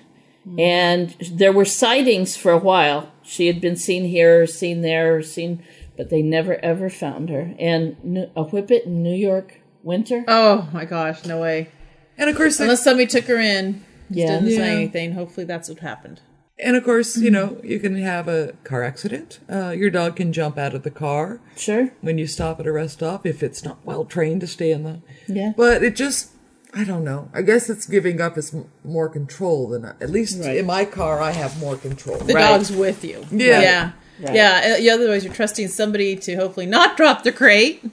[0.58, 3.12] and there were sightings for a while.
[3.24, 5.64] She had been seen here, seen there, seen,
[5.98, 7.54] but they never ever found her.
[7.60, 10.24] And a whippet in New York winter.
[10.28, 11.70] Oh my gosh, no way.
[12.18, 14.28] and of course, Unless somebody took her in, just Yeah.
[14.40, 14.58] didn't Yeah.
[14.58, 15.12] say anything.
[15.14, 16.22] Hopefully that's what happened.
[16.64, 19.40] and of course, you know, you can have a car accident.
[19.50, 21.90] Uh, your dog can jump out of the car Sure.
[22.02, 24.84] when you stop at a rest stop if it's not well trained to stay in
[24.84, 25.00] the.
[25.28, 25.54] Yeah.
[25.58, 26.31] But it just,
[26.74, 27.30] I don't know.
[27.34, 28.56] I guess it's giving up is
[28.86, 30.58] more control than at least Right.
[30.58, 31.20] in my car.
[31.22, 32.18] I have more control.
[32.18, 32.42] The Right.
[32.50, 33.26] dog's with you.
[33.32, 33.62] Yeah.
[33.62, 33.92] Yeah.
[34.22, 34.36] Right.
[34.36, 34.74] Yeah.
[34.76, 37.84] uh, yeah, Otherwise, you're trusting somebody to hopefully not drop the crate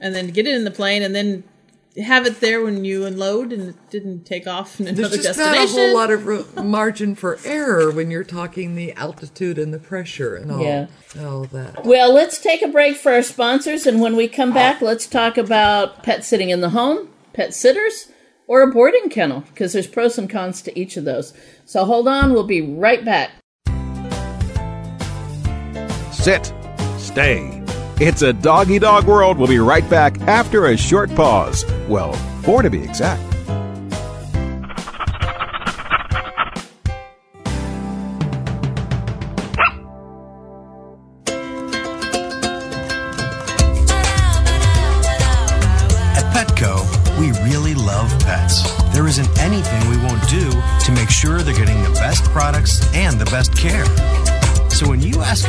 [0.00, 1.42] and then get it in the plane and then
[2.00, 5.38] have it there when you unload and it didn't take off in There's another just
[5.40, 9.74] not a whole lot of ro- margin for error when you're talking the altitude and
[9.74, 10.86] the pressure and all, Yeah.
[11.20, 11.84] all that.
[11.84, 15.36] Well, let's take a break for our sponsors, and when we come back, let's talk
[15.36, 18.06] about pet sitting in the home, pet sitters,
[18.48, 21.32] or a boarding kennel, because there's pros and cons to each of those.
[21.64, 23.30] So hold on, we'll be right back.
[26.12, 26.52] Sit.
[26.98, 27.62] Stay.
[28.00, 29.38] It's a doggy dog world.
[29.38, 31.64] We'll be right back after a short pause.
[31.88, 33.22] Well, four to be exact.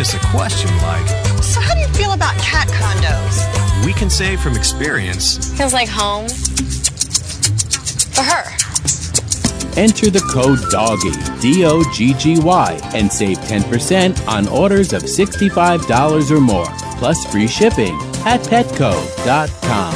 [0.10, 1.08] Us a question like,
[1.44, 3.86] So, how do you feel about cat condos?
[3.86, 6.28] we can say from experience, Feels like home
[8.16, 8.44] for her.
[9.78, 15.04] Enter the code DOGGY, D O G G Y, and save 10% on orders of
[15.04, 16.66] $65 or more,
[16.98, 17.96] plus free shipping
[18.26, 19.94] at petco.com.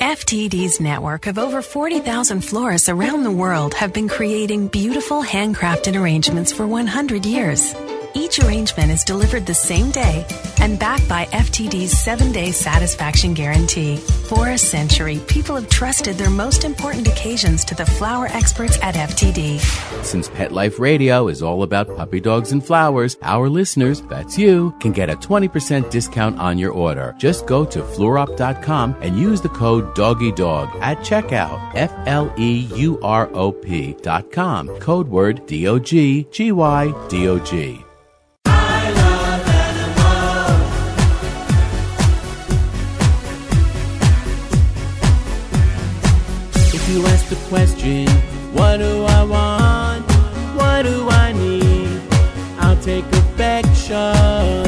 [0.00, 6.52] FTD's network of over 40,000 florists around the world have been creating beautiful handcrafted arrangements
[6.52, 7.74] for 100 years.
[8.16, 10.24] Each arrangement is delivered the same day
[10.62, 13.96] and backed by FTD's seven day satisfaction guarantee.
[13.98, 18.94] For a century, people have trusted their most important occasions to the flower experts at
[18.94, 19.60] FTD.
[20.02, 24.74] Since Pet Life Radio is all about puppy dogs and flowers, our listeners, that's you,
[24.80, 27.14] can get a 20% discount on your order.
[27.18, 31.60] Just go to fleurop.com and use the code DOGGYDOG at checkout.
[31.74, 34.68] F L E U R O P dot com.
[34.78, 37.85] Code word D O G G Y D O G.
[47.28, 48.06] the question,
[48.52, 50.04] what do I want?
[50.56, 52.00] What do I need?
[52.58, 54.65] I'll take affection.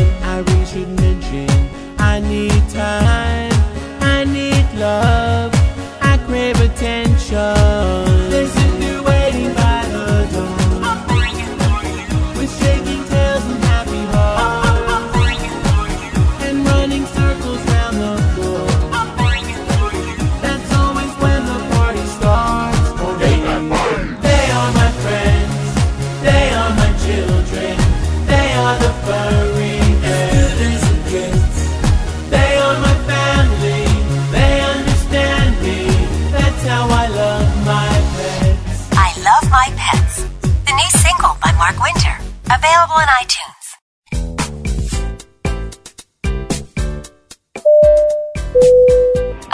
[41.69, 42.17] Dark Winter.
[42.47, 43.67] Available in iTunes.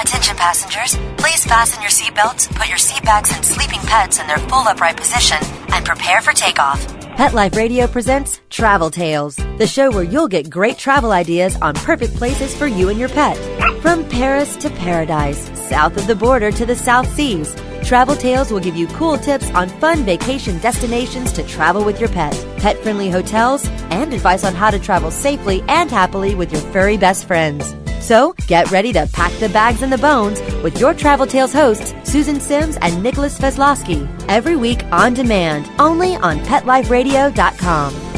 [0.01, 4.39] Attention passengers, please fasten your seatbelts, put your seat bags and sleeping pets in their
[4.39, 5.39] full upright position,
[5.73, 6.87] and prepare for takeoff.
[7.17, 11.75] Pet Life Radio presents Travel Tales, the show where you'll get great travel ideas on
[11.75, 13.37] perfect places for you and your pet.
[13.83, 18.61] From Paris to paradise, south of the border to the South Seas, Travel Tales will
[18.61, 23.11] give you cool tips on fun vacation destinations to travel with your pet, pet friendly
[23.11, 27.75] hotels, and advice on how to travel safely and happily with your furry best friends.
[28.01, 31.95] So get ready to pack the bags and the bones with your Travel Tales hosts,
[32.05, 38.14] Susan Sims and Nicholas Veslowski, every week on demand, only on PetLifeRadio.com.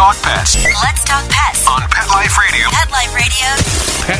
[0.00, 2.70] talk pets Let's talk pets on Pet Life Radio.
[2.70, 2.90] Pet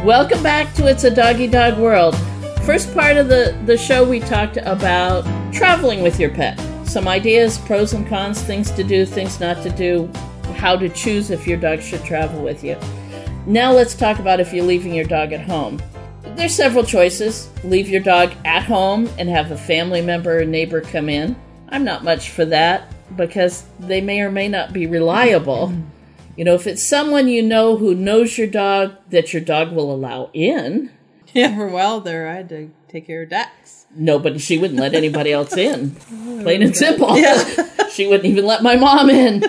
[0.02, 2.16] Welcome back to It's a Doggy Dog World.
[2.62, 6.58] First part of the, the show, we talked about traveling with your pet.
[6.86, 10.10] Some ideas, pros and cons, things to do, things not to do,
[10.56, 12.76] how to choose if your dog should travel with you.
[13.46, 15.80] Now let's talk about if you're leaving your dog at home.
[16.36, 17.48] There's several choices.
[17.64, 21.34] Leave your dog at home and have a family member or neighbor come in.
[21.68, 25.74] I'm not much for that because they may or may not be reliable.
[26.38, 29.92] You know, if it's someone you know who knows your dog that your dog will
[29.92, 30.92] allow in.
[31.34, 33.77] Yeah, for a while there, I had to take care of Dax.
[33.98, 35.90] Nobody, she wouldn't let anybody else in.
[36.42, 37.16] Plain and simple.
[37.90, 39.44] she wouldn't even let my mom in.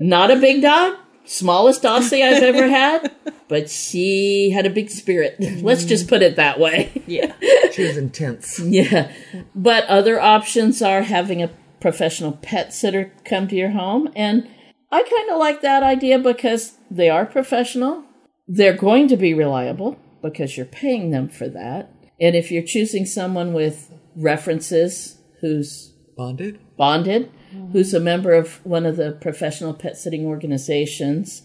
[0.00, 3.14] Not a big dog, smallest Aussie I've ever had,
[3.46, 5.36] but she had a big spirit.
[5.62, 6.90] Let's just put it that way.
[7.06, 7.32] Yeah.
[7.70, 8.58] She was intense.
[8.58, 9.12] Yeah.
[9.54, 14.10] But other options are having a professional pet sitter come to your home.
[14.16, 14.48] And
[14.90, 18.04] I kind of like that idea because they are professional.
[18.48, 21.92] They're going to be reliable because you're paying them for that.
[22.20, 26.60] And if you're choosing someone with references who's Bonded?
[26.76, 27.72] bonded, mm-hmm.
[27.72, 31.42] who's a member of one of the professional pet sitting organizations,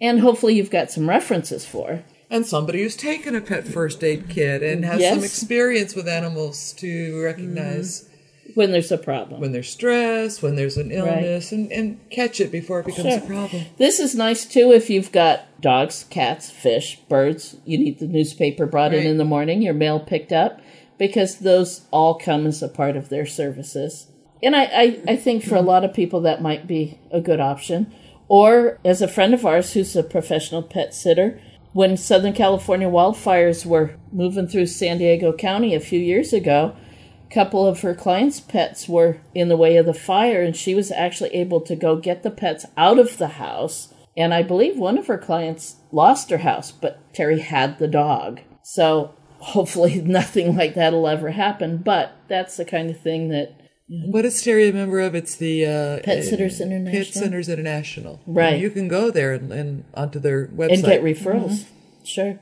[0.00, 2.02] and hopefully you've got some references for.
[2.28, 5.14] And somebody who's taken a pet first aid kit and has Yes.
[5.14, 8.15] some experience with animals to recognize mm-hmm.
[8.56, 9.40] When there's a problem.
[9.40, 13.18] when there's stress, when there's an illness, and, and catch it before it becomes Sure.
[13.18, 13.62] a problem.
[13.76, 17.56] This is nice too if you've got dogs, cats, fish, birds.
[17.64, 19.06] You need the newspaper brought in Right.
[19.10, 20.60] in the morning, your mail picked up,
[20.98, 24.06] because those all come as a part of their services.
[24.42, 27.40] And I, I, I think for a lot of people that might be a good
[27.40, 27.92] option.
[28.28, 31.38] Or as a friend of ours who's a professional pet sitter,
[31.72, 36.74] when Southern California wildfires were moving through San Diego County a few years ago,
[37.30, 40.90] couple of her clients' pets were in the way of the fire, and she was
[40.90, 43.92] actually able to go get the pets out of the house.
[44.16, 48.40] And I believe one of her clients lost her house, but Terry had the dog.
[48.62, 51.78] So hopefully nothing like that'll ever happen.
[51.78, 55.14] But that's the kind of thing that What is Terry a member of?
[55.14, 57.04] It's the uh, Pet uh, Sitters International.
[57.04, 58.20] Pet Sitters International.
[58.26, 58.58] Right.
[58.58, 61.66] You can go there and, and onto their website and get referrals.
[62.04, 62.38] Sure.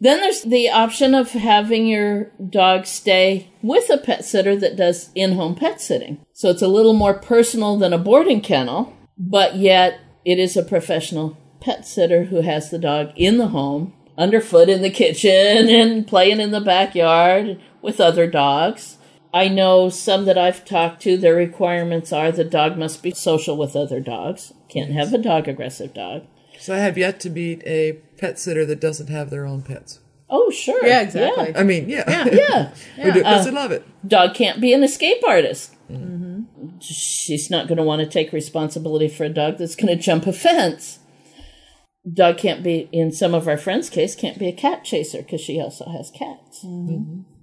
[0.00, 5.10] Then there's the option of having your dog stay with a pet sitter that does
[5.14, 6.24] in home pet sitting.
[6.32, 10.62] So it's a little more personal than a boarding kennel, but yet it is a
[10.62, 15.32] professional pet sitter who has the dog in the home, underfoot in the kitchen,
[15.68, 18.98] and playing in the backyard with other dogs.
[19.32, 23.56] I know some that I've talked to, their requirements are the dog must be social
[23.56, 24.52] with other dogs.
[24.68, 26.24] Can't have a dog aggressive dog.
[26.58, 30.00] So I have yet to meet a pet sitter that doesn't have their own pets.
[30.30, 30.84] Oh, sure.
[30.86, 31.54] Yeah, exactly.
[31.54, 32.04] I mean, yeah.
[32.26, 32.74] Yeah.
[32.98, 33.84] We do because Uh, love it.
[34.06, 35.74] Dog can't be an escape artist.
[36.80, 40.26] She's not going to want to take responsibility for a dog that's going to jump
[40.26, 40.98] a fence.
[42.10, 45.40] Dog can't be, in some of our friends' case, can't be a cat chaser because
[45.40, 46.64] she also has cats.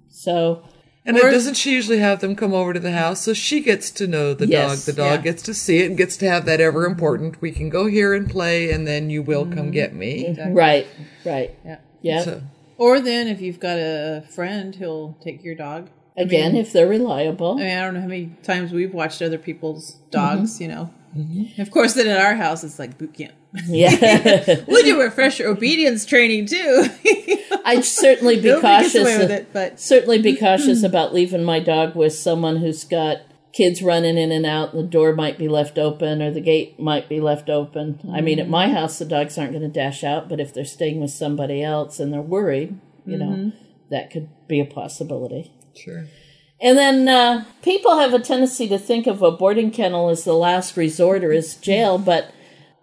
[0.08, 0.62] So,
[1.04, 3.60] And Or- it doesn't she usually have them come over to the house so she
[3.60, 4.94] gets to know the Yes, dog.
[4.94, 5.32] The dog yeah.
[5.32, 6.92] gets to see it and gets to have that ever mm-hmm.
[6.92, 7.40] important.
[7.40, 9.70] We can go here and play, and then you will come mm-hmm.
[9.70, 10.34] get me.
[10.36, 10.54] Mm-hmm.
[10.54, 10.86] right,
[11.24, 11.56] right.
[11.64, 11.78] Yeah.
[12.02, 12.22] Yeah.
[12.22, 12.42] So,
[12.78, 15.88] Or then if you've got a friend who'll take your dog.
[16.16, 17.52] I Again, mean- if they're reliable.
[17.54, 20.90] I mean, I don't know how many times we've watched other people's dogs, you know.
[21.14, 23.32] And of course, then at our house, it's like boot camp.
[23.66, 24.60] Yeah.
[24.68, 26.86] we do refresher obedience training too.
[27.64, 28.94] I'd certainly be Nobody cautious.
[29.02, 33.18] away with it, but- certainly be cautious about leaving my dog with someone who's got
[33.52, 37.06] kids running in and out, the door might be left open or the gate might
[37.10, 38.00] be left open.
[38.10, 40.64] I mean, at my house, the dogs aren't going to dash out, but if they're
[40.64, 43.52] staying with somebody else and they're worried, you know, Mhm.
[43.90, 45.52] that could be a possibility.
[45.76, 46.06] Sure.
[46.62, 50.32] And then uh, people have a tendency to think of a boarding kennel as the
[50.32, 52.32] last resort or as jail, but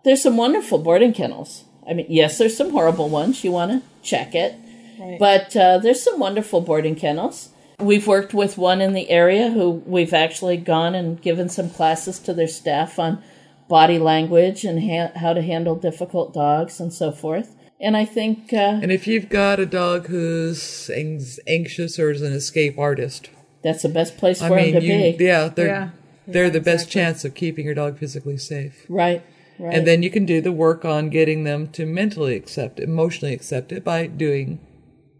[0.04, 1.64] there's some wonderful boarding kennels.
[1.90, 3.44] I mean, yes, there's some horrible ones.
[3.44, 4.56] You want to check it.
[5.00, 5.18] Right.
[5.18, 7.50] But uh, there's some wonderful boarding kennels.
[7.80, 12.20] We've worked with one in the area who we've actually gone and given some classes
[12.20, 13.24] to their staff on
[13.70, 17.56] body language and ha- how to handle difficult dogs and so forth.
[17.80, 22.22] And I think, uh, And if you've got a dog who's anx- anxious or is
[22.22, 23.30] an escape artist,
[23.64, 25.26] that's the best place I for mean, them to you, be.
[25.26, 25.90] yeah, they're Yeah.
[26.28, 28.86] they're the best chance of keeping your dog physically safe.
[28.90, 29.22] Right.
[29.58, 29.74] Right.
[29.78, 33.34] And then you can do the work on getting them to mentally accept it, emotionally
[33.34, 34.60] accept it by doing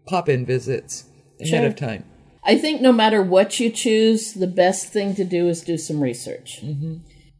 [0.06, 1.04] pop-in visits
[1.40, 1.66] ahead Sure.
[1.66, 2.04] of time.
[2.42, 6.00] I think no matter what you choose, the best thing to do is do some
[6.02, 6.60] research.
[6.64, 6.94] Mm-hmm.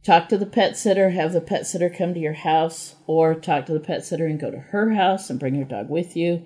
[0.05, 3.64] Talk to the pet sitter, have the pet sitter come to your house, or talk
[3.66, 6.42] to the pet sitter and go to her house and bring your dog with you.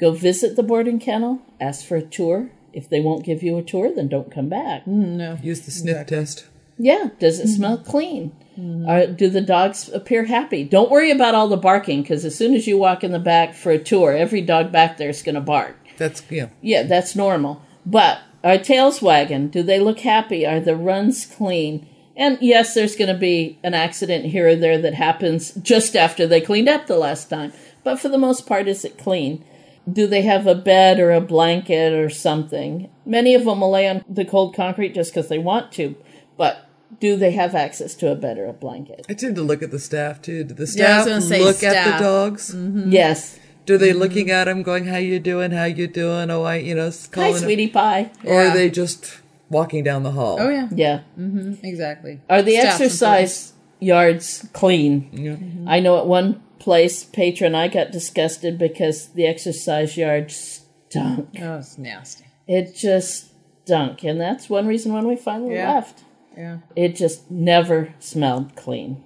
[0.00, 2.50] Go visit the boarding kennel, ask for a tour.
[2.72, 4.86] If they won't give you a tour, then don't come back.
[4.86, 5.38] No.
[5.42, 6.46] Use the sniff test.
[6.78, 8.32] Yeah, does it smell clean?
[8.58, 10.64] Uh, do the dogs appear happy?
[10.64, 13.54] Don't worry about all the barking because as soon as you walk in the back
[13.54, 15.76] for a tour, every dog back there is going to bark.
[15.96, 16.48] That's yeah.
[16.60, 17.62] Yeah, that's normal.
[17.86, 19.48] But are tails wagging?
[19.48, 20.46] Do they look happy?
[20.46, 21.86] Are the runs clean?
[22.16, 26.26] And yes, there's going to be an accident here or there that happens just after
[26.26, 27.52] they cleaned up the last time.
[27.84, 29.44] But for the most part, is it clean?
[29.90, 32.88] Do they have a bed or a blanket or something?
[33.04, 35.96] Many of them will lay on the cold concrete just because they want to.
[36.36, 36.68] But
[37.00, 39.04] do they have access to a bed or a blanket?
[39.08, 40.44] I tend to look at the staff too.
[40.44, 42.54] Do the Yeah, I was staff look at the dogs?
[42.86, 43.38] Yes.
[43.66, 45.52] Do they looking at them, going, "How you doing?
[45.52, 46.30] How you doing?
[46.30, 48.10] Oh, I, you know, s- Hi, calling 'em- sweetie pie.
[48.24, 48.50] Or Yeah.
[48.50, 49.18] are they just
[49.50, 50.38] walking down the hall?
[50.40, 50.68] Oh yeah.
[50.74, 51.00] Yeah.
[51.16, 52.20] hmm Exactly.
[52.28, 55.08] Are the Staff's exercise yards clean?
[55.12, 55.36] Yeah.
[55.70, 61.28] I know at one place, patron, I got disgusted because the exercise yard stunk.
[61.40, 62.24] Oh, it's nasty.
[62.46, 63.32] It just
[63.64, 65.74] stunk, and that's one reason when we finally Yeah.
[65.74, 66.04] left.
[66.36, 66.58] Yeah.
[66.76, 69.02] It just never smelled clean,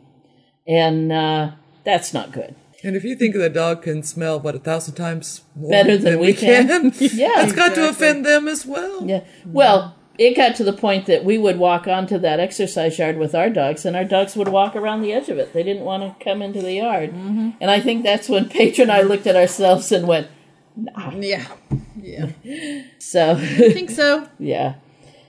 [0.69, 1.53] and uh,
[1.83, 2.55] that's not good.
[2.85, 6.21] And if you think the dog can smell what a thousand times more Better than
[6.21, 6.93] we can.
[7.01, 9.05] Yeah, that's got to offend them as well.
[9.05, 9.25] Yeah.
[9.45, 13.35] Well, it got to the point that we would walk onto that exercise yard with
[13.35, 15.53] our dogs, and our dogs would walk around the edge of it.
[15.53, 17.11] They didn't want to come into the yard.
[17.11, 17.51] Mm-hmm.
[17.61, 20.29] And I think that's when Paige and I looked at ourselves and went,
[21.15, 21.47] Yeah.
[22.01, 22.31] Yeah.
[22.99, 23.33] so.
[23.33, 24.29] I think so.
[24.39, 24.77] yeah.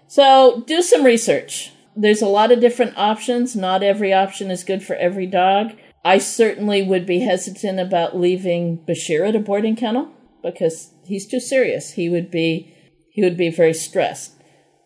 [0.07, 1.71] So do some research.
[1.95, 3.55] There's a lot of different options.
[3.55, 5.73] Not every option is good for every dog.
[6.05, 10.09] I certainly would be hesitant about leaving Bashir at a boarding kennel
[10.43, 11.93] because he's too serious.
[11.93, 12.73] He would be
[13.11, 14.36] he would be very stressed.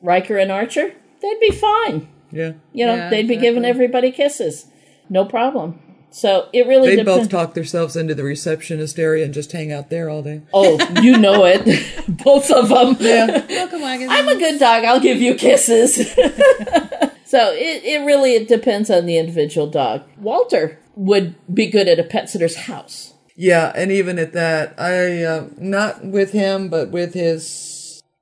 [0.02, 2.08] Riker and Archer, they'd be fine.
[2.32, 2.54] Yeah.
[2.74, 4.68] You know, Yeah, they'd be giving everybody kisses.
[5.10, 5.80] No problem.
[6.14, 7.28] So it really They depends.
[7.28, 10.42] both talk themselves into the receptionist area and just hang out there all day.
[10.54, 11.64] Oh, you know it.
[12.24, 12.98] Both of them.
[13.00, 13.46] Yeah.
[13.48, 14.10] Welcome, wagon.
[14.10, 14.84] I'm a good dog.
[14.84, 15.96] I'll give you kisses.
[17.26, 20.04] so it, it really it depends on the individual dog.
[20.18, 23.14] Walter would be good at a pet sitter's house.
[23.38, 27.48] Yeah, and even at that, I uh, not with him, but with his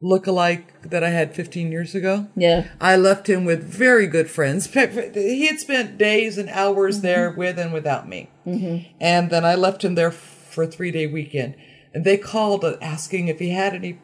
[0.02, 2.28] look-alike that I had 15 years ago.
[2.36, 2.68] Yeah.
[2.80, 4.66] I left him with very good friends.
[4.74, 7.06] He had spent days and hours Mm-hmm.
[7.06, 11.56] there with and without me, and then I left him there for a three-day weekend.
[11.93, 14.00] And they called uh, asking if he had any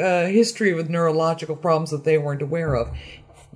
[0.00, 2.88] uh, history with neurological problems that they weren't aware of.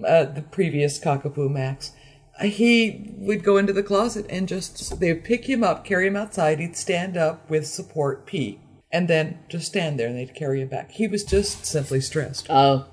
[0.07, 1.93] Uh, the previous cockapoo Max.
[2.41, 6.07] Uh, He would go into the closet and just they would pick him up, carry
[6.07, 6.61] him outside.
[6.61, 8.61] He'd stand up with support, pee,
[8.91, 10.91] and then just stand there, and they'd carry him back.
[10.93, 12.47] He was just simply stressed.
[12.49, 12.87] Oh.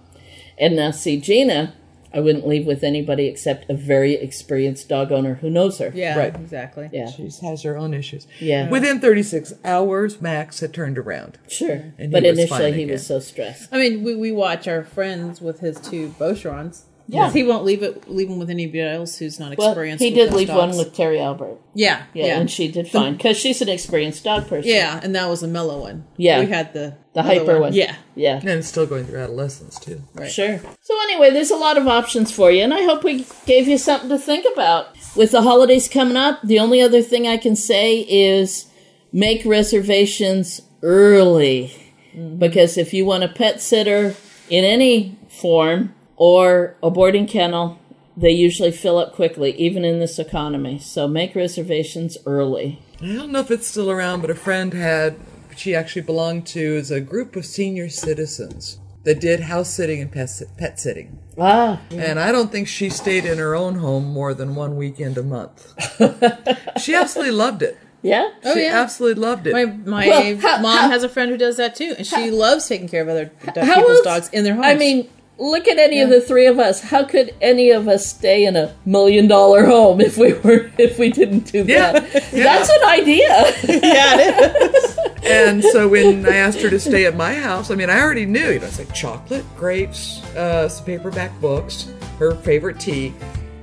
[0.57, 1.73] And now see Gina,
[2.15, 5.91] I wouldn't leave with anybody except a very experienced dog owner who knows her.
[5.93, 6.17] Yeah.
[6.17, 6.33] Right.
[6.33, 6.89] Exactly.
[6.93, 7.09] Yeah.
[7.11, 8.25] She has her own issues.
[8.39, 8.69] Yeah.
[8.69, 11.37] Within 36 hours, Max had turned around.
[11.49, 11.93] Sure.
[11.97, 12.93] But initially he again.
[12.93, 13.67] was so stressed.
[13.73, 16.85] I mean, we, we watch our friends with his two Beaucerons.
[17.07, 17.31] Yeah.
[17.31, 20.03] He won't leave it leave him with anybody else who's not Well, experienced.
[20.03, 20.75] he with did leave dogs.
[20.75, 21.57] one with Terry Albert.
[21.75, 22.39] Yeah, Yeah, yeah.
[22.39, 24.71] and she did fine because she's an experienced dog person.
[24.71, 26.05] Yeah, and that was a mellow one.
[26.17, 26.39] Yeah.
[26.39, 27.73] we had the The hyper one.
[27.73, 28.37] Yeah, Yeah.
[28.39, 30.01] And it's still going through adolescence, too.
[30.15, 30.31] Right.
[30.31, 30.59] Sure.
[30.81, 33.77] So anyway, there's a lot of options for you, and I hope we gave you
[33.77, 34.87] something to think about.
[35.15, 38.65] With the holidays coming up, the only other thing I can say is
[39.13, 41.71] make reservations early.
[42.15, 42.37] Mm-hmm.
[42.39, 44.15] Because if you want a pet sitter
[44.49, 47.79] in any form or a boarding kennel,
[48.17, 50.79] they usually fill up quickly, even in this economy.
[50.79, 52.79] So make reservations early.
[53.01, 55.17] I don't know if it's still around, but a friend had,
[55.55, 60.11] she actually belonged to, is a group of senior citizens that did house sitting and
[60.11, 61.19] pet, pet sitting.
[61.37, 65.17] Ah, And I don't think she stayed in her own home more than one weekend
[65.17, 65.73] a month.
[66.81, 67.77] she absolutely loved it.
[68.01, 68.29] Yeah?
[68.43, 68.81] Oh, she yeah.
[68.81, 69.53] absolutely loved it.
[69.53, 72.29] My my Well, how- mom how- has a friend who does that too, and she
[72.31, 73.65] loves taking care of other do- people's
[73.97, 74.67] else- dogs in their homes.
[74.67, 76.81] I mean, look at any of the three of us.
[76.81, 80.97] How could any of us stay in a million dollar home if we were if
[80.97, 82.03] we didn't do that?
[82.13, 83.27] Yeah, That's an idea.
[83.83, 84.99] yeah, it is.
[85.23, 88.25] and so when I asked her to stay at my house, I mean, I already
[88.25, 93.13] knew, you know, it's like chocolate, grapes, uh, some paperback books, her favorite tea.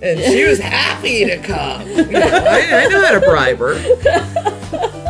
[0.03, 1.87] And she was happy to come.
[1.89, 4.99] You know, I, I knew how to bribe her.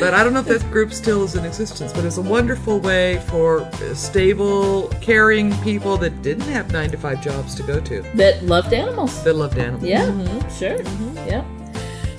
[0.00, 2.78] But I don't know if that group still is in existence, but it's a wonderful
[2.80, 7.80] way for uh, stable, caring people that didn't have nine to five jobs to go
[7.80, 8.02] to.
[8.14, 9.22] that loved animals.
[9.24, 9.84] That loved animals.
[9.84, 10.82] Yeah, sure.
[11.26, 11.44] Yeah.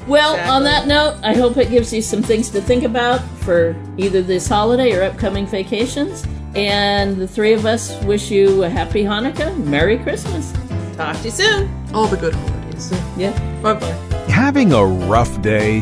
[0.08, 3.76] Well, on that note, I hope it gives you some things to think about for
[3.98, 6.26] either this holiday or upcoming vacations.
[6.56, 10.52] And the three of us wish you a happy Hanukkah, Merry Christmas.
[10.98, 11.72] Talk to you soon.
[11.94, 12.92] All the good holidays.
[13.18, 13.32] Yeah.
[13.62, 13.94] Bye bye.
[14.30, 15.82] Having a rough day?